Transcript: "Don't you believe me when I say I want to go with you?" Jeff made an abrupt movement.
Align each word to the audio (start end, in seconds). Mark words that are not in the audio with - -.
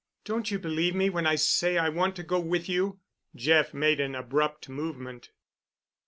"Don't 0.25 0.49
you 0.49 0.57
believe 0.57 0.95
me 0.95 1.11
when 1.11 1.27
I 1.27 1.35
say 1.35 1.77
I 1.77 1.89
want 1.89 2.15
to 2.15 2.23
go 2.23 2.39
with 2.39 2.67
you?" 2.67 2.99
Jeff 3.35 3.71
made 3.71 3.99
an 3.99 4.15
abrupt 4.15 4.67
movement. 4.67 5.29